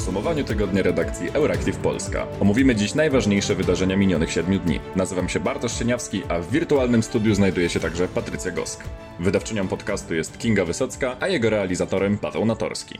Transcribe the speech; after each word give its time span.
podsumowaniu 0.00 0.44
tygodnia 0.44 0.82
redakcji 0.82 1.30
Euractiv 1.32 1.76
Polska. 1.76 2.26
Omówimy 2.40 2.74
dziś 2.74 2.94
najważniejsze 2.94 3.54
wydarzenia 3.54 3.96
minionych 3.96 4.32
siedmiu 4.32 4.58
dni. 4.58 4.80
Nazywam 4.96 5.28
się 5.28 5.40
Bartosz 5.40 5.78
Sieniawski, 5.78 6.22
a 6.28 6.38
w 6.38 6.50
wirtualnym 6.50 7.02
studiu 7.02 7.34
znajduje 7.34 7.68
się 7.68 7.80
także 7.80 8.08
Patrycja 8.08 8.50
Gosk. 8.50 8.84
Wydawczynią 9.18 9.68
podcastu 9.68 10.14
jest 10.14 10.38
Kinga 10.38 10.64
Wysocka, 10.64 11.16
a 11.20 11.28
jego 11.28 11.50
realizatorem 11.50 12.18
Paweł 12.18 12.44
Natorski. 12.44 12.98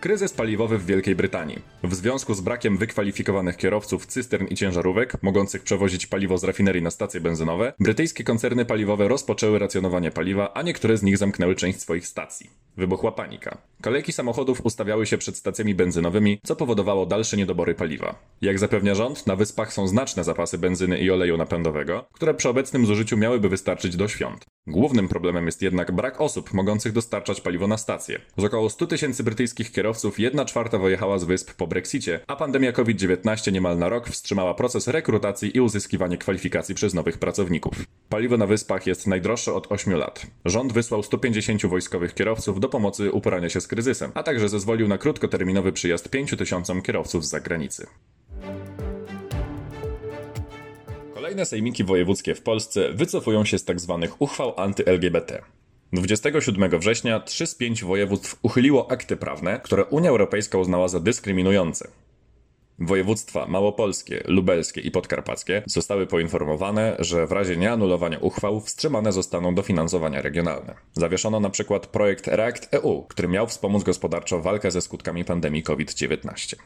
Kryzys 0.00 0.32
paliwowy 0.32 0.78
w 0.78 0.86
Wielkiej 0.86 1.14
Brytanii. 1.14 1.58
W 1.82 1.94
związku 1.94 2.34
z 2.34 2.40
brakiem 2.40 2.76
wykwalifikowanych 2.76 3.56
kierowców 3.56 4.06
cystern 4.06 4.46
i 4.46 4.54
ciężarówek, 4.54 5.22
mogących 5.22 5.62
przewozić 5.62 6.06
paliwo 6.06 6.38
z 6.38 6.44
rafinerii 6.44 6.82
na 6.82 6.90
stacje 6.90 7.20
benzynowe, 7.20 7.72
brytyjskie 7.80 8.24
koncerny 8.24 8.64
paliwowe 8.64 9.08
rozpoczęły 9.08 9.58
racjonowanie 9.58 10.10
paliwa, 10.10 10.54
a 10.54 10.62
niektóre 10.62 10.96
z 10.96 11.02
nich 11.02 11.18
zamknęły 11.18 11.54
część 11.54 11.80
swoich 11.80 12.06
stacji. 12.06 12.50
Wybuchła 12.76 13.12
panika. 13.12 13.58
Kolejki 13.82 14.12
samochodów 14.12 14.60
ustawiały 14.64 15.06
się 15.06 15.18
przed 15.18 15.36
stacjami 15.36 15.74
benzynowymi, 15.74 16.40
co 16.44 16.56
powodowało 16.56 17.06
dalsze 17.06 17.36
niedobory 17.36 17.74
paliwa. 17.74 18.14
Jak 18.40 18.58
zapewnia 18.58 18.94
rząd, 18.94 19.26
na 19.26 19.36
wyspach 19.36 19.72
są 19.72 19.88
znaczne 19.88 20.24
zapasy 20.24 20.58
benzyny 20.58 20.98
i 20.98 21.10
oleju 21.10 21.36
napędowego, 21.36 22.08
które 22.12 22.34
przy 22.34 22.48
obecnym 22.48 22.86
zużyciu 22.86 23.16
miałyby 23.16 23.48
wystarczyć 23.48 23.96
do 23.96 24.08
świąt. 24.08 24.44
Głównym 24.66 25.08
problemem 25.08 25.46
jest 25.46 25.62
jednak 25.62 25.92
brak 25.92 26.20
osób 26.20 26.54
mogących 26.54 26.92
dostarczać 26.92 27.40
paliwo 27.40 27.66
na 27.66 27.78
stacje. 27.78 28.20
Z 28.36 28.44
około 28.44 28.70
100 28.70 28.86
tysięcy 28.86 29.24
brytyjskich 29.24 29.72
kierowców 29.72 30.18
1 30.18 30.46
czwarta 30.46 30.78
wyjechała 30.78 31.18
z 31.18 31.24
wysp 31.24 31.54
po 31.54 31.66
Brexicie, 31.66 32.20
a 32.26 32.36
pandemia 32.36 32.72
COVID-19 32.72 33.52
niemal 33.52 33.78
na 33.78 33.88
rok 33.88 34.08
wstrzymała 34.08 34.54
proces 34.54 34.88
rekrutacji 34.88 35.56
i 35.56 35.60
uzyskiwania 35.60 36.16
kwalifikacji 36.16 36.74
przez 36.74 36.94
nowych 36.94 37.18
pracowników. 37.18 37.74
Paliwo 38.08 38.36
na 38.36 38.46
wyspach 38.46 38.86
jest 38.86 39.06
najdroższe 39.06 39.54
od 39.54 39.72
8 39.72 39.94
lat. 39.94 40.26
Rząd 40.44 40.72
wysłał 40.72 41.02
150 41.02 41.66
wojskowych 41.66 42.14
kierowców 42.14 42.60
do 42.60 42.68
pomocy 42.68 43.12
uporania 43.12 43.48
się 43.48 43.60
z 43.60 43.66
kryzysem, 43.66 44.12
a 44.14 44.22
także 44.22 44.48
zezwolił 44.48 44.88
na 44.88 44.98
krótkoterminowy 44.98 45.72
przyjazd 45.72 46.08
5 46.08 46.34
tysiącom 46.38 46.82
kierowców 46.82 47.26
z 47.26 47.28
zagranicy. 47.28 47.86
Kolejne 51.28 51.46
sejmiki 51.46 51.84
wojewódzkie 51.84 52.34
w 52.34 52.42
Polsce 52.42 52.92
wycofują 52.92 53.44
się 53.44 53.58
z 53.58 53.64
tzw. 53.64 53.98
Tak 54.02 54.10
uchwał 54.18 54.60
anty-LGBT. 54.60 55.42
27 55.92 56.78
września 56.78 57.20
3 57.20 57.46
z 57.46 57.54
5 57.54 57.84
województw 57.84 58.38
uchyliło 58.42 58.90
akty 58.90 59.16
prawne, 59.16 59.60
które 59.64 59.84
Unia 59.84 60.10
Europejska 60.10 60.58
uznała 60.58 60.88
za 60.88 61.00
dyskryminujące. 61.00 61.88
Województwa 62.78 63.46
małopolskie, 63.46 64.22
lubelskie 64.26 64.80
i 64.80 64.90
podkarpackie 64.90 65.62
zostały 65.66 66.06
poinformowane, 66.06 66.96
że 66.98 67.26
w 67.26 67.32
razie 67.32 67.56
nieanulowania 67.56 68.18
uchwał 68.18 68.60
wstrzymane 68.60 69.12
zostaną 69.12 69.54
dofinansowania 69.54 70.22
regionalne. 70.22 70.74
Zawieszono 70.92 71.40
na 71.40 71.50
przykład 71.50 71.86
projekt 71.86 72.26
React 72.26 72.74
EU, 72.74 73.02
który 73.02 73.28
miał 73.28 73.46
wspomóc 73.46 73.84
gospodarczo 73.84 74.40
walkę 74.40 74.70
ze 74.70 74.80
skutkami 74.80 75.24
pandemii 75.24 75.62
COVID-19. 75.62 76.56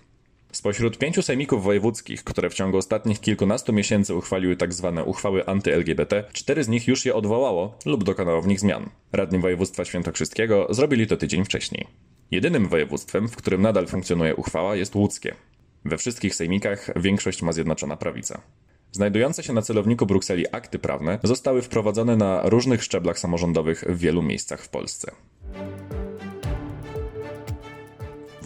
Spośród 0.52 0.98
pięciu 0.98 1.22
sejmików 1.22 1.64
wojewódzkich, 1.64 2.24
które 2.24 2.50
w 2.50 2.54
ciągu 2.54 2.78
ostatnich 2.78 3.20
kilkunastu 3.20 3.72
miesięcy 3.72 4.14
uchwaliły 4.14 4.56
tzw. 4.56 4.92
Tak 4.96 5.06
uchwały 5.06 5.46
anty-LGBT, 5.46 6.24
cztery 6.32 6.64
z 6.64 6.68
nich 6.68 6.88
już 6.88 7.06
je 7.06 7.14
odwołało 7.14 7.78
lub 7.86 8.04
dokonało 8.04 8.42
w 8.42 8.46
nich 8.46 8.60
zmian. 8.60 8.90
Radni 9.12 9.38
województwa 9.38 9.84
świętokrzyskiego 9.84 10.66
zrobili 10.70 11.06
to 11.06 11.16
tydzień 11.16 11.44
wcześniej. 11.44 11.86
Jedynym 12.30 12.68
województwem, 12.68 13.28
w 13.28 13.36
którym 13.36 13.62
nadal 13.62 13.86
funkcjonuje 13.86 14.36
uchwała 14.36 14.76
jest 14.76 14.94
łódzkie. 14.94 15.34
We 15.84 15.98
wszystkich 15.98 16.34
sejmikach 16.34 16.90
większość 16.96 17.42
ma 17.42 17.52
Zjednoczona 17.52 17.96
Prawica. 17.96 18.40
Znajdujące 18.92 19.42
się 19.42 19.52
na 19.52 19.62
celowniku 19.62 20.06
Brukseli 20.06 20.46
akty 20.52 20.78
prawne 20.78 21.18
zostały 21.22 21.62
wprowadzone 21.62 22.16
na 22.16 22.42
różnych 22.44 22.84
szczeblach 22.84 23.18
samorządowych 23.18 23.84
w 23.88 23.98
wielu 23.98 24.22
miejscach 24.22 24.62
w 24.62 24.68
Polsce. 24.68 25.12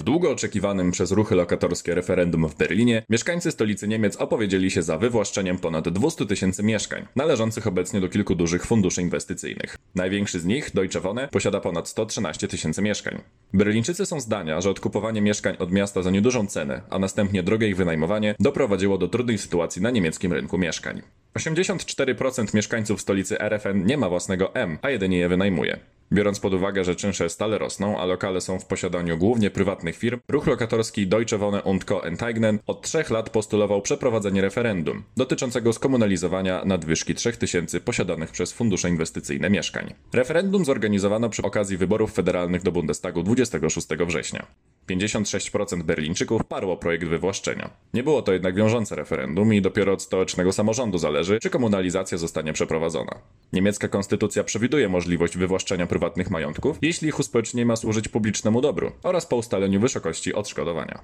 Długo 0.06 0.30
oczekiwanym 0.30 0.90
przez 0.90 1.12
ruchy 1.12 1.34
lokatorskie 1.34 1.94
referendum 1.94 2.48
w 2.48 2.56
Berlinie, 2.56 3.02
mieszkańcy 3.10 3.50
stolicy 3.50 3.88
Niemiec 3.88 4.16
opowiedzieli 4.16 4.70
się 4.70 4.82
za 4.82 4.98
wywłaszczeniem 4.98 5.58
ponad 5.58 5.88
200 5.88 6.26
tysięcy 6.26 6.62
mieszkań, 6.62 7.06
należących 7.16 7.66
obecnie 7.66 8.00
do 8.00 8.08
kilku 8.08 8.34
dużych 8.34 8.66
funduszy 8.66 9.02
inwestycyjnych. 9.02 9.76
Największy 9.94 10.40
z 10.40 10.44
nich, 10.44 10.70
Deutsche 10.74 11.00
Wohne, 11.00 11.28
posiada 11.28 11.60
ponad 11.60 11.88
113 11.88 12.48
tysięcy 12.48 12.82
mieszkań. 12.82 13.18
Berlińczycy 13.52 14.06
są 14.06 14.20
zdania, 14.20 14.60
że 14.60 14.70
odkupowanie 14.70 15.22
mieszkań 15.22 15.56
od 15.58 15.72
miasta 15.72 16.02
za 16.02 16.10
niedużą 16.10 16.46
cenę, 16.46 16.82
a 16.90 16.98
następnie 16.98 17.42
drogie 17.42 17.68
ich 17.68 17.76
wynajmowanie, 17.76 18.34
doprowadziło 18.40 18.98
do 18.98 19.08
trudnej 19.08 19.38
sytuacji 19.38 19.82
na 19.82 19.90
niemieckim 19.90 20.32
rynku 20.32 20.58
mieszkań. 20.58 21.02
84% 21.38 22.54
mieszkańców 22.54 23.00
stolicy 23.00 23.38
RFN 23.38 23.86
nie 23.86 23.96
ma 23.96 24.08
własnego 24.08 24.54
M, 24.54 24.78
a 24.82 24.90
jedynie 24.90 25.18
je 25.18 25.28
wynajmuje. 25.28 25.78
Biorąc 26.12 26.40
pod 26.40 26.54
uwagę, 26.54 26.84
że 26.84 26.96
czynsze 26.96 27.28
stale 27.28 27.58
rosną, 27.58 27.98
a 27.98 28.04
lokale 28.04 28.40
są 28.40 28.58
w 28.58 28.66
posiadaniu 28.66 29.18
głównie 29.18 29.50
prywatnych 29.50 29.96
firm, 29.96 30.20
ruch 30.28 30.46
lokatorski 30.46 31.06
Deutsche 31.06 31.38
Wohne 31.38 31.62
und 31.62 31.84
Co. 31.84 32.04
Enteignen 32.04 32.58
od 32.66 32.82
trzech 32.82 33.10
lat 33.10 33.30
postulował 33.30 33.82
przeprowadzenie 33.82 34.40
referendum 34.40 35.02
dotyczącego 35.16 35.72
skomunalizowania 35.72 36.62
nadwyżki 36.64 37.14
3000 37.14 37.80
posiadanych 37.80 38.30
przez 38.30 38.52
fundusze 38.52 38.88
inwestycyjne 38.88 39.50
mieszkań. 39.50 39.94
Referendum 40.12 40.64
zorganizowano 40.64 41.28
przy 41.28 41.42
okazji 41.42 41.76
wyborów 41.76 42.12
federalnych 42.12 42.62
do 42.62 42.72
Bundestagu 42.72 43.22
26 43.22 43.86
września. 44.06 44.46
56% 44.90 45.82
Berlińczyków 45.82 46.44
parło 46.44 46.76
projekt 46.76 47.04
wywłaszczenia. 47.04 47.70
Nie 47.94 48.02
było 48.02 48.22
to 48.22 48.32
jednak 48.32 48.54
wiążące 48.54 48.96
referendum 48.96 49.54
i 49.54 49.62
dopiero 49.62 49.92
od 49.92 50.02
stołecznego 50.02 50.52
samorządu 50.52 50.98
zależy, 50.98 51.38
czy 51.40 51.50
komunalizacja 51.50 52.18
zostanie 52.18 52.52
przeprowadzona. 52.52 53.18
Niemiecka 53.52 53.88
konstytucja 53.88 54.44
przewiduje 54.44 54.88
możliwość 54.88 55.36
wywłaszczenia 55.38 55.86
prywatnych 55.86 56.30
majątków, 56.30 56.78
jeśli 56.82 57.08
ich 57.08 57.18
uspołecznienie 57.18 57.66
ma 57.66 57.76
służyć 57.76 58.08
publicznemu 58.08 58.60
dobru 58.60 58.92
oraz 59.02 59.26
po 59.26 59.36
ustaleniu 59.36 59.80
wysokości 59.80 60.34
odszkodowania. 60.34 61.00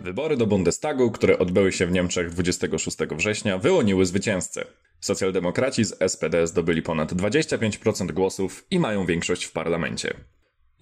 Wybory 0.00 0.36
do 0.36 0.46
Bundestagu, 0.46 1.10
które 1.10 1.38
odbyły 1.38 1.72
się 1.72 1.86
w 1.86 1.92
Niemczech 1.92 2.30
26 2.30 2.96
września, 3.16 3.58
wyłoniły 3.58 4.06
zwycięzcę. 4.06 4.64
Socjaldemokraci 5.00 5.84
z 5.84 6.12
SPD 6.12 6.46
zdobyli 6.46 6.82
ponad 6.82 7.12
25% 7.12 8.12
głosów 8.12 8.66
i 8.70 8.78
mają 8.78 9.06
większość 9.06 9.44
w 9.44 9.52
parlamencie. 9.52 10.14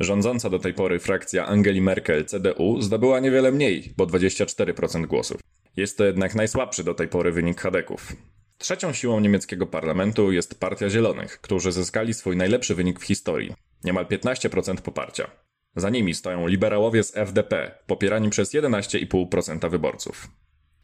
Rządząca 0.00 0.50
do 0.50 0.58
tej 0.58 0.74
pory 0.74 0.98
frakcja 0.98 1.46
Angeli 1.46 1.80
Merkel 1.80 2.24
CDU 2.24 2.82
zdobyła 2.82 3.20
niewiele 3.20 3.52
mniej, 3.52 3.94
bo 3.96 4.06
24% 4.06 5.06
głosów. 5.06 5.40
Jest 5.76 5.98
to 5.98 6.04
jednak 6.04 6.34
najsłabszy 6.34 6.84
do 6.84 6.94
tej 6.94 7.08
pory 7.08 7.32
wynik 7.32 7.60
Hadeków. 7.60 8.12
Trzecią 8.58 8.92
siłą 8.92 9.20
niemieckiego 9.20 9.66
parlamentu 9.66 10.32
jest 10.32 10.60
Partia 10.60 10.90
Zielonych, 10.90 11.40
którzy 11.40 11.72
zyskali 11.72 12.14
swój 12.14 12.36
najlepszy 12.36 12.74
wynik 12.74 13.00
w 13.00 13.04
historii 13.04 13.54
niemal 13.84 14.06
15% 14.06 14.76
poparcia. 14.76 15.30
Za 15.76 15.90
nimi 15.90 16.14
stoją 16.14 16.46
liberałowie 16.46 17.02
z 17.02 17.16
FDP, 17.16 17.78
popierani 17.86 18.30
przez 18.30 18.54
11,5% 18.54 19.70
wyborców. 19.70 20.28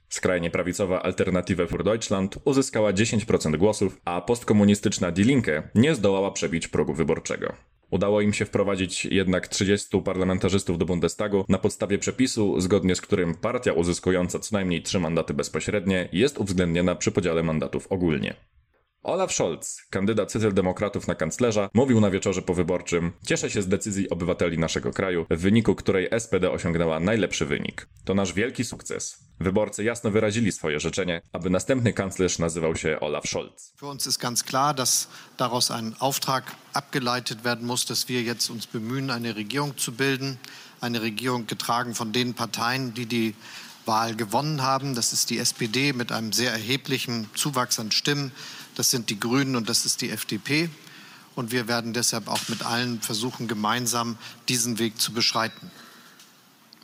Skrajnie 0.09 0.51
prawicowa 0.51 1.03
Alternative 1.03 1.67
für 1.67 1.83
Deutschland 1.83 2.39
uzyskała 2.45 2.93
10% 2.93 3.57
głosów, 3.57 4.01
a 4.05 4.21
postkomunistyczna 4.21 5.11
Die 5.11 5.25
Linke 5.25 5.69
nie 5.75 5.95
zdołała 5.95 6.31
przebić 6.31 6.69
progu 6.69 6.95
wyborczego. 6.95 7.53
Udało 7.91 8.21
im 8.21 8.33
się 8.33 8.45
wprowadzić 8.45 9.05
jednak 9.05 9.49
30 9.49 10.03
parlamentarzystów 10.03 10.79
do 10.79 10.85
Bundestagu 10.85 11.45
na 11.49 11.59
podstawie 11.59 11.99
przepisu, 11.99 12.61
zgodnie 12.61 12.95
z 12.95 13.01
którym 13.01 13.35
partia 13.35 13.73
uzyskująca 13.73 14.39
co 14.39 14.57
najmniej 14.57 14.83
3 14.83 15.01
mandaty 15.01 15.35
bezpośrednie 15.35 16.09
jest 16.13 16.39
uwzględniona 16.39 16.95
przy 16.95 17.13
podziale 17.13 17.43
mandatów 17.43 17.87
ogólnie. 17.87 18.35
Olaf 19.03 19.33
Scholz, 19.33 19.77
kandydat 19.91 20.33
socjaldemokratów 20.33 21.09
na 21.09 21.15
kanclerza, 21.15 21.71
mówił 21.75 22.01
na 22.01 22.11
wieczorze 22.11 22.43
powyborczym: 22.43 23.13
Cieszę 23.27 23.51
się 23.51 23.63
z 23.63 23.69
decyzji 23.69 24.11
obywateli 24.11 24.59
naszego 24.59 24.93
kraju, 24.93 25.27
w 25.31 25.41
wyniku 25.41 25.75
której 25.75 26.09
SPD 26.21 26.51
osiągnęła 26.51 27.01
najlepszy 27.01 27.47
wynik. 27.47 27.89
To 28.05 28.15
nasz 28.15 28.33
wielki 28.33 28.65
sukces. 28.65 29.19
Wyborcy 29.41 29.85
jasno 29.85 30.11
wyrazili 30.11 30.53
swoje 30.53 30.81
życzenie, 30.81 31.23
aby 31.33 31.51
następny 31.51 31.93
kanclerz 31.93 32.39
nazywał 32.39 32.77
się 32.77 33.01
Olaf 33.01 33.25
Scholz. 33.27 33.73
Für 33.81 33.89
uns 33.89 34.07
ist 34.07 34.21
ganz 34.21 34.45
klar, 34.45 34.75
dass 34.75 35.09
daraus 35.37 35.71
ein 35.71 35.95
Auftrag 35.99 36.45
abgeleitet 36.73 37.45
werden 37.45 37.67
muss, 37.67 37.87
dass 37.87 38.09
wir 38.09 38.23
jetzt 38.23 38.51
uns 38.51 38.67
bemühen, 38.67 39.11
eine 39.11 39.37
Regierung 39.37 39.77
zu 39.77 39.93
bilden, 39.93 40.39
eine 40.81 41.01
Regierung 41.01 41.47
getragen 41.47 41.95
von 41.95 42.13
den 42.13 42.35
Parteien, 42.35 42.93
die 42.95 43.07
die 43.07 43.35
Wahl 43.87 44.15
gewonnen 44.15 44.63
haben. 44.63 44.95
Das 44.95 45.13
ist 45.13 45.31
die 45.31 45.39
SPD 45.39 45.93
mit 45.93 46.13
einem 46.13 46.33
sehr 46.33 46.53
erheblichen 46.53 47.31
Zuwachs 47.35 47.81
an 47.81 47.91
Stimmen. 47.91 48.33
Das 48.81 48.91
sind 48.91 49.11
die 49.11 49.21
Grünen 49.21 49.57
und 49.57 49.69
das 49.69 49.85
ist 49.85 50.01
die 50.01 50.09
FDP. 50.09 50.71
Und 51.35 51.53
wir 51.53 51.69
werden 51.69 51.93
deshalb 51.93 52.29
auch 52.29 52.49
mit 52.49 52.63
allen 52.63 53.03
versuchen, 53.03 53.47
gemeinsam 53.47 54.17
diesen 54.49 54.79
Weg 54.79 54.99
zu 54.99 55.13
beschreiten. 55.13 55.71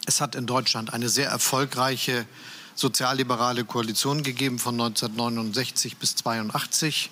Es 0.04 0.20
hat 0.20 0.34
in 0.34 0.44
Deutschland 0.44 0.92
eine 0.92 1.08
sehr 1.08 1.30
erfolgreiche 1.30 2.26
sozialliberale 2.74 3.64
Koalition 3.64 4.22
gegeben 4.22 4.58
von 4.58 4.74
1969 4.74 5.96
bis 5.96 6.10
1982. 6.16 7.10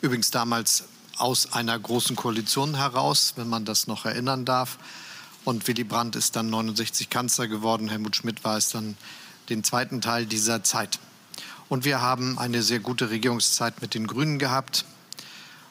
Übrigens 0.00 0.30
damals 0.30 0.84
aus 1.18 1.52
einer 1.52 1.78
großen 1.78 2.16
Koalition 2.16 2.74
heraus, 2.74 3.34
wenn 3.36 3.50
man 3.50 3.66
das 3.66 3.86
noch 3.86 4.06
erinnern 4.06 4.46
darf. 4.46 4.78
Und 5.44 5.68
Willy 5.68 5.84
Brandt 5.84 6.16
ist 6.16 6.36
dann 6.36 6.48
69 6.48 7.10
Kanzler 7.10 7.48
geworden. 7.48 7.90
Helmut 7.90 8.16
Schmidt 8.16 8.42
war 8.44 8.56
es 8.56 8.70
dann 8.70 8.96
den 9.50 9.62
zweiten 9.62 10.00
Teil 10.00 10.24
dieser 10.24 10.64
Zeit. 10.64 10.98
Und 11.72 11.86
wir 11.86 12.02
haben 12.02 12.38
eine 12.38 12.62
sehr 12.62 12.80
gute 12.80 13.08
Regierungszeit 13.08 13.80
mit 13.80 13.94
den 13.94 14.06
Grünen 14.06 14.38
gehabt. 14.38 14.84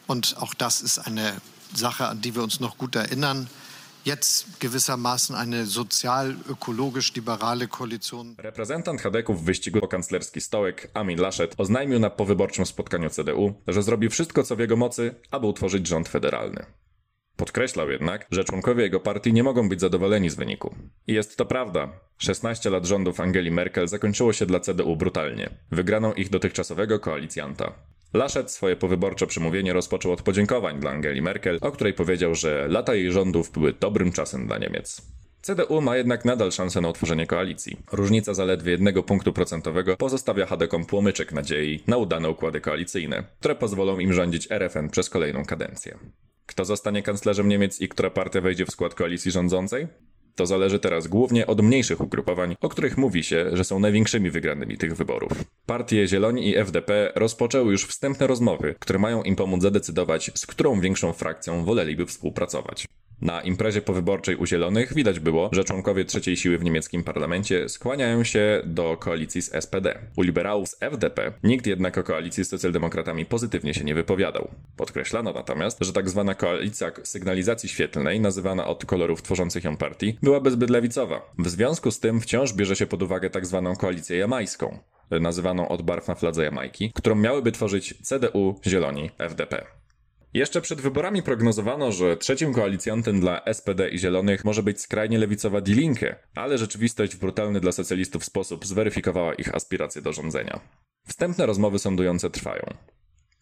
Und 0.07 0.35
auch 0.39 0.55
das 0.55 0.81
ist 0.81 0.97
eine 0.97 1.39
Sache, 1.75 2.07
an 2.07 2.21
die 2.21 2.33
wir 2.33 2.41
uns 2.41 2.59
noch 2.59 2.79
gut 2.79 2.95
erinnern. 2.95 3.47
jetzt 4.03 4.59
gewissermaßen 4.59 5.35
eine 5.35 5.65
sozial-ökologisch-liberale 5.65 7.67
Koalition. 7.67 8.35
Reprezentant 8.39 9.01
Hadeków 9.01 9.41
w 9.41 9.45
wyścigu 9.45 9.79
o 9.79 9.87
kanclerski 9.87 10.41
stołek, 10.41 10.91
Amin 10.93 11.19
Laschet, 11.19 11.53
oznajmił 11.57 11.99
na 11.99 12.09
powyborczym 12.09 12.65
spotkaniu 12.65 13.09
CDU, 13.09 13.53
że 13.67 13.83
zrobi 13.83 14.09
wszystko 14.09 14.43
co 14.43 14.55
w 14.55 14.59
jego 14.59 14.75
mocy, 14.75 15.15
aby 15.31 15.47
utworzyć 15.47 15.87
rząd 15.87 16.09
federalny. 16.09 16.65
Podkreślał 17.41 17.91
jednak, 17.91 18.27
że 18.31 18.43
członkowie 18.43 18.83
jego 18.83 18.99
partii 18.99 19.33
nie 19.33 19.43
mogą 19.43 19.69
być 19.69 19.79
zadowoleni 19.79 20.29
z 20.29 20.35
wyniku. 20.35 20.75
I 21.07 21.13
jest 21.13 21.37
to 21.37 21.45
prawda. 21.45 21.89
16 22.17 22.69
lat 22.69 22.85
rządów 22.85 23.19
Angeli 23.19 23.51
Merkel 23.51 23.87
zakończyło 23.87 24.33
się 24.33 24.45
dla 24.45 24.59
CDU 24.59 24.95
brutalnie, 24.95 25.49
wygraną 25.71 26.13
ich 26.13 26.29
dotychczasowego 26.29 26.99
koalicjanta. 26.99 27.73
Laschet 28.13 28.51
swoje 28.51 28.75
powyborcze 28.75 29.27
przemówienie 29.27 29.73
rozpoczął 29.73 30.11
od 30.11 30.21
podziękowań 30.21 30.79
dla 30.79 30.91
Angeli 30.91 31.21
Merkel, 31.21 31.57
o 31.61 31.71
której 31.71 31.93
powiedział, 31.93 32.35
że 32.35 32.67
lata 32.67 32.95
jej 32.95 33.11
rządów 33.11 33.51
były 33.51 33.73
dobrym 33.73 34.11
czasem 34.11 34.47
dla 34.47 34.57
Niemiec. 34.57 35.01
CDU 35.41 35.81
ma 35.81 35.97
jednak 35.97 36.25
nadal 36.25 36.51
szansę 36.51 36.81
na 36.81 36.89
utworzenie 36.89 37.27
koalicji. 37.27 37.77
Różnica 37.91 38.33
zaledwie 38.33 38.71
jednego 38.71 39.03
punktu 39.03 39.33
procentowego 39.33 39.97
pozostawia 39.97 40.45
Hadekom 40.45 40.85
płomyczek 40.85 41.31
nadziei 41.31 41.83
na 41.87 41.97
udane 41.97 42.29
układy 42.29 42.61
koalicyjne, 42.61 43.23
które 43.39 43.55
pozwolą 43.55 43.99
im 43.99 44.13
rządzić 44.13 44.51
RFN 44.51 44.89
przez 44.89 45.09
kolejną 45.09 45.45
kadencję. 45.45 45.97
Kto 46.51 46.65
zostanie 46.65 47.03
kanclerzem 47.03 47.47
Niemiec 47.47 47.81
i 47.81 47.89
która 47.89 48.09
partia 48.09 48.41
wejdzie 48.41 48.65
w 48.65 48.71
skład 48.71 48.95
koalicji 48.95 49.31
rządzącej? 49.31 49.87
To 50.35 50.45
zależy 50.45 50.79
teraz 50.79 51.07
głównie 51.07 51.47
od 51.47 51.61
mniejszych 51.61 52.01
ugrupowań, 52.01 52.55
o 52.61 52.69
których 52.69 52.97
mówi 52.97 53.23
się, 53.23 53.49
że 53.53 53.63
są 53.63 53.79
największymi 53.79 54.29
wygranymi 54.29 54.77
tych 54.77 54.95
wyborów. 54.95 55.31
Partie 55.65 56.07
Zieloni 56.07 56.49
i 56.49 56.57
FDP 56.57 57.11
rozpoczęły 57.15 57.71
już 57.71 57.85
wstępne 57.85 58.27
rozmowy, 58.27 58.75
które 58.79 58.99
mają 58.99 59.23
im 59.23 59.35
pomóc 59.35 59.61
zadecydować, 59.61 60.31
z 60.35 60.45
którą 60.45 60.79
większą 60.79 61.13
frakcją 61.13 61.63
woleliby 61.63 62.05
współpracować. 62.05 62.87
Na 63.21 63.41
imprezie 63.41 63.81
powyborczej 63.81 64.35
u 64.35 64.45
Zielonych 64.45 64.93
widać 64.93 65.19
było, 65.19 65.49
że 65.51 65.63
członkowie 65.63 66.05
trzeciej 66.05 66.37
siły 66.37 66.57
w 66.57 66.63
niemieckim 66.63 67.03
parlamencie 67.03 67.69
skłaniają 67.69 68.23
się 68.23 68.61
do 68.65 68.97
koalicji 68.97 69.41
z 69.41 69.63
SPD. 69.63 69.99
U 70.17 70.21
liberałów 70.21 70.69
z 70.69 70.77
FDP 70.79 71.33
nikt 71.43 71.67
jednak 71.67 71.97
o 71.97 72.03
koalicji 72.03 72.45
z 72.45 72.49
socjaldemokratami 72.49 73.25
pozytywnie 73.25 73.73
się 73.73 73.83
nie 73.83 73.95
wypowiadał. 73.95 74.47
Podkreślano 74.77 75.33
natomiast, 75.33 75.77
że 75.81 75.93
tak 75.93 76.09
zwana 76.09 76.35
koalicja 76.35 76.91
sygnalizacji 77.03 77.69
świetlnej, 77.69 78.19
nazywana 78.19 78.67
od 78.67 78.85
kolorów 78.85 79.21
tworzących 79.21 79.63
ją 79.63 79.77
partii, 79.77 80.17
byłaby 80.23 80.51
zbyt 80.51 80.69
lewicowa. 80.69 81.33
W 81.39 81.49
związku 81.49 81.91
z 81.91 81.99
tym 81.99 82.21
wciąż 82.21 82.53
bierze 82.53 82.75
się 82.75 82.87
pod 82.87 83.03
uwagę 83.03 83.29
tak 83.29 83.45
zwaną 83.45 83.75
koalicję 83.75 84.17
jamańską, 84.17 84.79
nazywaną 85.11 85.67
od 85.67 85.81
barw 85.81 86.07
na 86.07 86.15
fladze 86.15 86.43
Jamajki, 86.43 86.91
którą 86.95 87.15
miałyby 87.15 87.51
tworzyć 87.51 87.93
CDU, 88.03 88.59
Zieloni, 88.67 89.09
FDP. 89.17 89.80
Jeszcze 90.33 90.61
przed 90.61 90.81
wyborami 90.81 91.23
prognozowano, 91.23 91.91
że 91.91 92.17
trzecim 92.17 92.53
koalicjantem 92.53 93.19
dla 93.19 93.41
SPD 93.53 93.89
i 93.89 93.99
Zielonych 93.99 94.45
może 94.45 94.63
być 94.63 94.81
skrajnie 94.81 95.17
lewicowa 95.17 95.61
Die 95.61 95.75
Linke, 95.75 96.15
ale 96.35 96.57
rzeczywistość 96.57 97.15
w 97.15 97.19
brutalny 97.19 97.59
dla 97.59 97.71
socjalistów 97.71 98.25
sposób 98.25 98.65
zweryfikowała 98.65 99.33
ich 99.33 99.55
aspiracje 99.55 100.01
do 100.01 100.13
rządzenia. 100.13 100.59
Wstępne 101.07 101.45
rozmowy 101.45 101.79
sądujące 101.79 102.29
trwają. 102.29 102.63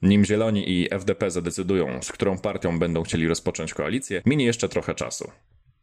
Nim 0.01 0.25
Zieloni 0.25 0.71
i 0.71 0.94
FDP 0.94 1.31
zadecydują, 1.31 2.01
z 2.01 2.12
którą 2.12 2.38
partią 2.38 2.80
będą 2.80 3.03
chcieli 3.03 3.27
rozpocząć 3.27 3.74
koalicję, 3.74 4.21
minie 4.25 4.45
jeszcze 4.45 4.69
trochę 4.69 4.95
czasu. 4.95 5.31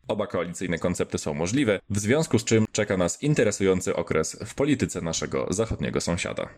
Oba 0.09 0.27
koalicyjne 0.27 0.79
koncepty 0.79 1.19
są 1.19 1.35
możliwe, 1.35 1.81
w 1.91 1.99
związku 1.99 2.39
z 2.39 2.45
czym 2.45 2.67
czeka 2.73 2.97
nas 2.97 3.23
interesujący 3.23 3.97
okres 3.97 4.39
w 4.47 4.55
polityce 4.55 5.01
naszego 5.01 5.47
zachodniego 5.51 6.01
sąsiada. 6.01 6.49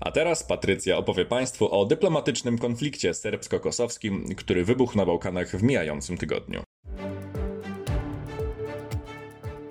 A 0.00 0.10
teraz 0.10 0.42
Patrycja 0.42 0.96
opowie 0.96 1.24
Państwu 1.24 1.80
o 1.80 1.86
dyplomatycznym 1.86 2.58
konflikcie 2.58 3.14
serbsko-kosowskim, 3.14 4.34
który 4.34 4.64
wybuchł 4.64 4.98
na 4.98 5.06
Bałkanach 5.06 5.50
w 5.50 5.62
mijającym 5.62 6.18
tygodniu. 6.18 6.62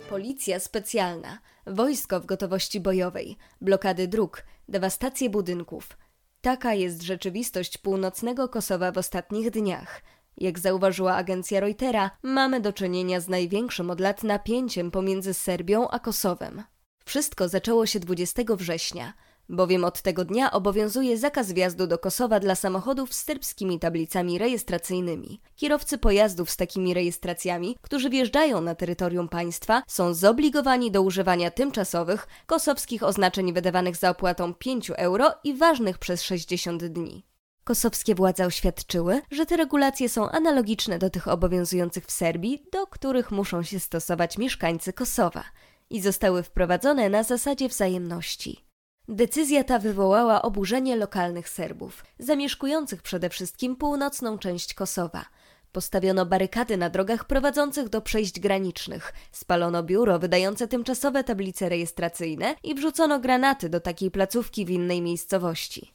Policja 0.10 0.60
specjalna, 0.60 1.40
wojsko 1.68 2.20
w 2.20 2.26
gotowości 2.26 2.80
bojowej, 2.80 3.38
blokady 3.62 4.08
dróg, 4.08 4.44
dewastacje 4.68 5.30
budynków. 5.30 5.98
Taka 6.42 6.74
jest 6.74 7.02
rzeczywistość 7.02 7.78
północnego 7.78 8.50
Kosowa 8.50 8.92
w 8.92 8.98
ostatnich 8.98 9.52
dniach. 9.52 10.02
Jak 10.38 10.60
zauważyła 10.60 11.16
agencja 11.16 11.60
Reutera, 11.60 12.12
mamy 12.24 12.62
do 12.62 12.74
czynienia 12.74 13.20
z 13.20 13.28
największym 13.28 13.90
od 13.90 14.00
lat 14.00 14.24
napięciem 14.24 14.92
pomiędzy 14.92 15.34
Serbią 15.34 15.88
a 15.90 16.00
Kosowem. 16.00 16.64
Wszystko 17.06 17.50
zaczęło 17.50 17.86
się 17.86 18.00
20 18.00 18.42
września 18.50 19.14
bowiem 19.54 19.84
od 19.84 20.02
tego 20.02 20.26
dnia 20.26 20.52
obowiązuje 20.52 21.18
zakaz 21.18 21.52
wjazdu 21.52 21.88
do 21.88 21.98
Kosowa 21.98 22.40
dla 22.40 22.56
samochodów 22.56 23.14
z 23.14 23.24
serbskimi 23.24 23.80
tablicami 23.80 24.38
rejestracyjnymi. 24.38 25.42
Kierowcy 25.56 25.98
pojazdów 25.98 26.52
z 26.52 26.58
takimi 26.58 26.94
rejestracjami, 26.94 27.78
którzy 27.82 28.10
wjeżdżają 28.10 28.62
na 28.62 28.76
terytorium 28.76 29.30
państwa, 29.30 29.84
są 29.88 30.14
zobligowani 30.14 30.92
do 30.92 31.02
używania 31.02 31.52
tymczasowych, 31.52 32.28
kosowskich 32.46 33.04
oznaczeń 33.04 33.54
wydawanych 33.54 33.96
za 33.96 34.10
opłatą 34.10 34.54
5 34.54 34.90
euro 34.90 35.32
i 35.44 35.54
ważnych 35.54 35.98
przez 35.98 36.24
60 36.24 36.86
dni. 36.86 37.26
Kosowskie 37.64 38.16
władze 38.16 38.46
oświadczyły, 38.46 39.22
że 39.32 39.46
te 39.46 39.58
regulacje 39.58 40.10
są 40.10 40.30
analogiczne 40.30 41.00
do 41.00 41.10
tych 41.10 41.28
obowiązujących 41.28 42.06
w 42.06 42.12
Serbii, 42.12 42.66
do 42.72 42.88
których 42.88 43.32
muszą 43.32 43.64
się 43.64 43.80
stosować 43.80 44.38
mieszkańcy 44.38 44.94
Kosowa 44.94 45.44
i 45.90 46.02
zostały 46.02 46.44
wprowadzone 46.44 47.10
na 47.10 47.24
zasadzie 47.24 47.70
wzajemności. 47.70 48.66
Decyzja 49.08 49.64
ta 49.64 49.80
wywołała 49.80 50.42
oburzenie 50.42 50.96
lokalnych 50.96 51.50
Serbów, 51.50 52.06
zamieszkujących 52.20 53.02
przede 53.02 53.30
wszystkim 53.30 53.76
północną 53.76 54.38
część 54.38 54.74
Kosowa. 54.74 55.26
Postawiono 55.72 56.26
barykady 56.26 56.78
na 56.78 56.90
drogach 56.90 57.26
prowadzących 57.26 57.90
do 57.90 58.02
przejść 58.02 58.40
granicznych, 58.40 59.14
spalono 59.32 59.84
biuro 59.84 60.20
wydające 60.20 60.68
tymczasowe 60.68 61.24
tablice 61.24 61.70
rejestracyjne 61.70 62.56
i 62.64 62.76
wrzucono 62.76 63.20
granaty 63.20 63.70
do 63.70 63.80
takiej 63.80 64.12
placówki 64.12 64.66
w 64.66 64.70
innej 64.70 65.02
miejscowości. 65.02 65.94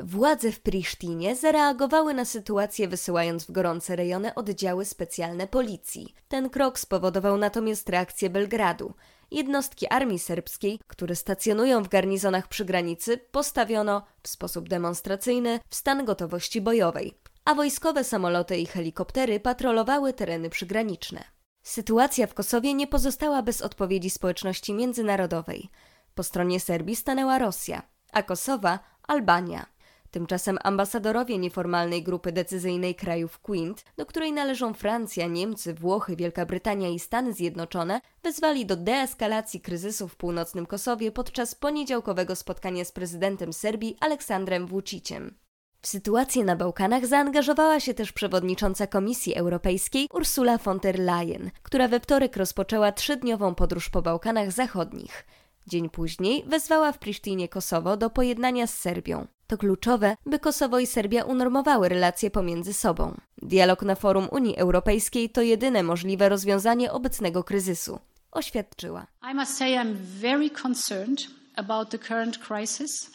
Władze 0.00 0.52
w 0.52 0.60
Prisztinie 0.60 1.36
zareagowały 1.36 2.14
na 2.14 2.24
sytuację 2.24 2.88
wysyłając 2.88 3.44
w 3.44 3.52
gorące 3.52 3.96
rejony 3.96 4.34
oddziały 4.34 4.84
specjalne 4.84 5.46
policji. 5.46 6.14
Ten 6.28 6.50
krok 6.50 6.78
spowodował 6.78 7.38
natomiast 7.38 7.88
reakcję 7.88 8.30
Belgradu. 8.30 8.94
Jednostki 9.30 9.86
armii 9.88 10.18
serbskiej, 10.18 10.80
które 10.86 11.16
stacjonują 11.16 11.82
w 11.82 11.88
garnizonach 11.88 12.48
przy 12.48 12.64
granicy, 12.64 13.18
postawiono 13.18 14.02
w 14.22 14.28
sposób 14.28 14.68
demonstracyjny 14.68 15.60
w 15.68 15.74
stan 15.74 16.04
gotowości 16.04 16.60
bojowej, 16.60 17.14
a 17.44 17.54
wojskowe 17.54 18.04
samoloty 18.04 18.56
i 18.56 18.66
helikoptery 18.66 19.40
patrolowały 19.40 20.12
tereny 20.12 20.50
przygraniczne. 20.50 21.24
Sytuacja 21.62 22.26
w 22.26 22.34
Kosowie 22.34 22.74
nie 22.74 22.86
pozostała 22.86 23.42
bez 23.42 23.62
odpowiedzi 23.62 24.10
społeczności 24.10 24.74
międzynarodowej. 24.74 25.68
Po 26.14 26.22
stronie 26.22 26.60
Serbii 26.60 26.96
stanęła 26.96 27.38
Rosja, 27.38 27.82
a 28.12 28.22
Kosowa 28.22 28.78
Albania. 29.08 29.66
Tymczasem 30.10 30.58
ambasadorowie 30.62 31.38
nieformalnej 31.38 32.02
grupy 32.02 32.32
decyzyjnej 32.32 32.94
krajów 32.94 33.38
Quint, 33.38 33.84
do 33.96 34.06
której 34.06 34.32
należą 34.32 34.74
Francja, 34.74 35.26
Niemcy, 35.26 35.74
Włochy, 35.74 36.16
Wielka 36.16 36.46
Brytania 36.46 36.88
i 36.88 36.98
Stany 36.98 37.32
Zjednoczone, 37.32 38.00
wezwali 38.22 38.66
do 38.66 38.76
deeskalacji 38.76 39.60
kryzysu 39.60 40.08
w 40.08 40.16
północnym 40.16 40.66
Kosowie 40.66 41.12
podczas 41.12 41.54
poniedziałkowego 41.54 42.36
spotkania 42.36 42.84
z 42.84 42.92
prezydentem 42.92 43.52
Serbii 43.52 43.96
Aleksandrem 44.00 44.66
Vuciciem. 44.66 45.34
W 45.82 45.86
sytuację 45.86 46.44
na 46.44 46.56
Bałkanach 46.56 47.06
zaangażowała 47.06 47.80
się 47.80 47.94
też 47.94 48.12
przewodnicząca 48.12 48.86
Komisji 48.86 49.34
Europejskiej 49.34 50.08
Ursula 50.12 50.58
von 50.58 50.78
der 50.78 50.98
Leyen, 50.98 51.50
która 51.62 51.88
we 51.88 52.00
wtorek 52.00 52.36
rozpoczęła 52.36 52.92
trzydniową 52.92 53.54
podróż 53.54 53.90
po 53.90 54.02
Bałkanach 54.02 54.52
Zachodnich. 54.52 55.26
Dzień 55.66 55.90
później 55.90 56.44
wezwała 56.46 56.92
w 56.92 56.98
Prisztinie 56.98 57.48
Kosowo 57.48 57.96
do 57.96 58.10
pojednania 58.10 58.66
z 58.66 58.74
Serbią. 58.74 59.26
To 59.50 59.58
kluczowe, 59.58 60.16
by 60.26 60.38
Kosowo 60.38 60.78
i 60.78 60.86
Serbia 60.86 61.24
unormowały 61.24 61.88
relacje 61.88 62.30
pomiędzy 62.30 62.72
sobą. 62.72 63.20
Dialog 63.42 63.82
na 63.82 63.94
forum 63.94 64.28
Unii 64.30 64.56
Europejskiej 64.56 65.30
to 65.30 65.42
jedyne 65.42 65.82
możliwe 65.82 66.28
rozwiązanie 66.28 66.92
obecnego 66.92 67.44
kryzysu, 67.44 67.98
oświadczyła. 68.32 69.06
I 69.32 69.34
must 69.34 69.56
say 69.56 69.68
I'm 69.68 69.94
very 70.20 70.50
concerned 70.50 71.18
about 71.56 71.90
the 71.90 71.98
current 71.98 72.38
crisis. 72.38 73.10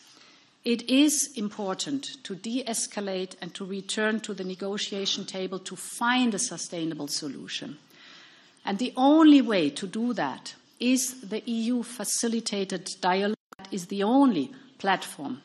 It 0.65 0.89
is 0.89 1.37
important 1.37 2.23
to 2.23 2.35
de-escalate 2.35 3.35
and 3.41 3.53
to 3.53 3.65
return 3.65 4.19
to 4.19 4.35
the 4.35 4.43
negotiation 4.43 5.25
table 5.25 5.59
to 5.59 5.75
find 5.75 6.35
a 6.35 6.39
sustainable 6.39 7.07
solution. 7.07 7.75
And 8.63 8.79
the 8.79 8.91
only 8.95 9.41
way 9.41 9.71
to 9.71 9.87
do 9.87 10.13
that 10.13 10.55
is 10.79 11.29
the 11.29 11.43
EU 11.45 11.83
facilitated 11.83 12.89
dialogue 13.01 13.35
is 13.71 13.87
the 13.87 14.03
only 14.03 14.49
platform 14.77 15.37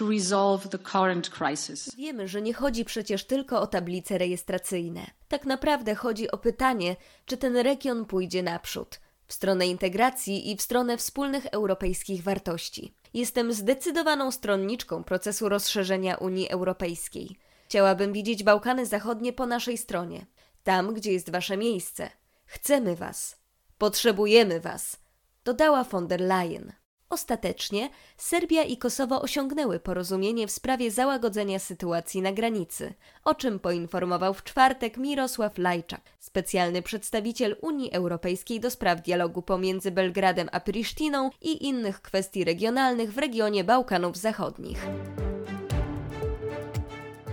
to 0.00 0.08
resolve 0.08 0.68
the 0.68 0.78
current 0.78 1.30
crisis. 1.30 1.94
Wiemy, 1.96 2.28
że 2.28 2.42
nie 2.42 2.54
chodzi 2.54 2.84
przecież 2.84 3.24
tylko 3.24 3.60
o 3.60 3.66
tablice 3.66 4.18
rejestracyjne. 4.18 5.06
Tak 5.28 5.46
naprawdę 5.46 5.94
chodzi 5.94 6.30
o 6.30 6.38
pytanie, 6.38 6.96
czy 7.26 7.36
ten 7.36 7.56
region 7.56 8.04
pójdzie 8.04 8.42
naprzód 8.42 9.00
w 9.26 9.32
stronę 9.32 9.66
integracji 9.66 10.50
i 10.50 10.56
w 10.56 10.62
stronę 10.62 10.96
wspólnych 10.96 11.46
europejskich 11.46 12.22
wartości. 12.22 12.94
Jestem 13.14 13.52
zdecydowaną 13.52 14.30
stronniczką 14.30 15.04
procesu 15.04 15.48
rozszerzenia 15.48 16.16
Unii 16.16 16.48
Europejskiej. 16.48 17.38
Chciałabym 17.64 18.12
widzieć 18.12 18.42
Bałkany 18.42 18.86
Zachodnie 18.86 19.32
po 19.32 19.46
naszej 19.46 19.78
stronie. 19.78 20.26
Tam, 20.64 20.94
gdzie 20.94 21.12
jest 21.12 21.30
wasze 21.30 21.56
miejsce. 21.56 22.10
Chcemy 22.46 22.96
was. 22.96 23.36
Potrzebujemy 23.78 24.60
was. 24.60 24.96
Dodała 25.44 25.84
von 25.84 26.06
der 26.06 26.20
Leyen. 26.20 26.79
Ostatecznie 27.10 27.90
Serbia 28.16 28.62
i 28.62 28.76
Kosowo 28.76 29.22
osiągnęły 29.22 29.80
porozumienie 29.80 30.46
w 30.46 30.50
sprawie 30.50 30.90
załagodzenia 30.90 31.58
sytuacji 31.58 32.22
na 32.22 32.32
granicy, 32.32 32.94
o 33.24 33.34
czym 33.34 33.58
poinformował 33.58 34.34
w 34.34 34.44
czwartek 34.44 34.96
Mirosław 34.96 35.58
Lajczak, 35.58 36.00
specjalny 36.18 36.82
przedstawiciel 36.82 37.56
Unii 37.60 37.92
Europejskiej 37.92 38.60
do 38.60 38.70
spraw 38.70 39.02
dialogu 39.02 39.42
pomiędzy 39.42 39.90
Belgradem 39.90 40.48
a 40.52 40.60
Prisztiną 40.60 41.30
i 41.42 41.66
innych 41.66 42.02
kwestii 42.02 42.44
regionalnych 42.44 43.12
w 43.12 43.18
regionie 43.18 43.64
Bałkanów 43.64 44.16
Zachodnich. 44.16 44.86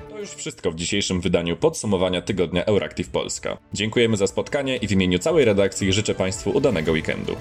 To 0.10 0.19
już 0.19 0.29
wszystko 0.29 0.72
w 0.72 0.75
dzisiejszym 0.75 1.22
wydaniu 1.22 1.57
podsumowania 1.57 2.22
tygodnia 2.22 2.65
Euractiv 2.65 3.10
Polska. 3.10 3.57
Dziękujemy 3.74 4.17
za 4.17 4.27
spotkanie 4.27 4.77
i 4.77 4.88
w 4.88 4.91
imieniu 4.91 5.19
całej 5.19 5.46
redakcji 5.46 5.93
życzę 5.93 6.15
Państwu 6.15 6.50
udanego 6.50 6.91
weekendu. 6.91 7.36